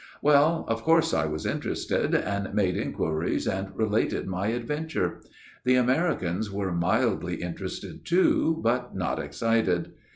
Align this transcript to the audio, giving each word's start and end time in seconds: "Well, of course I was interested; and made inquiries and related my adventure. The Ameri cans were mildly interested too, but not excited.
"Well, 0.23 0.65
of 0.67 0.81
course 0.81 1.13
I 1.13 1.27
was 1.27 1.45
interested; 1.45 2.15
and 2.15 2.55
made 2.55 2.75
inquiries 2.75 3.45
and 3.47 3.67
related 3.77 4.25
my 4.25 4.47
adventure. 4.47 5.21
The 5.63 5.75
Ameri 5.75 6.19
cans 6.19 6.49
were 6.51 6.73
mildly 6.73 7.35
interested 7.35 8.03
too, 8.03 8.59
but 8.63 8.95
not 8.95 9.19
excited. 9.19 9.91